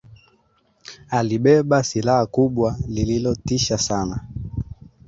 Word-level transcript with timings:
Alibeba 1.09 1.83
silaha 1.83 2.25
kubwa 2.25 2.75
lililotisha 2.87 3.77
sana. 3.77 4.27